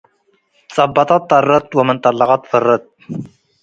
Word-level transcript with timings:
ትጸበጠት 0.69 1.23
ጠረት 1.29 1.67
ወምን 1.77 1.97
ትጠለቀት 2.03 2.43
ፈረት። 2.51 2.83